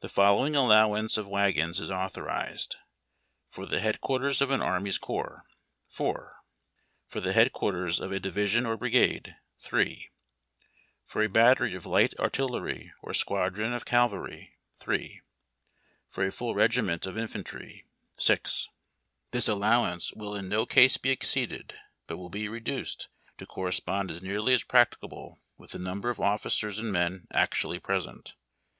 [0.00, 2.78] The following allowance of wagons is authorized:
[3.48, 5.44] For the Head Quarters of an Army Corps
[5.86, 6.42] Four
[7.14, 10.10] ""a Division or Brigade Three
[11.04, 14.56] For a Battery of Light A rtillerj', or Squadron of Cavalry...
[14.78, 15.22] Three
[16.08, 17.84] For a full regiment of Infantry
[18.18, 18.68] ^'/x
[19.30, 21.74] This allowance will in no case be exceeded,
[22.08, 23.06] but will be reduced
[23.38, 27.78] to corre spond as nearly as practicable with the number of officers and men actually
[27.78, 28.34] present.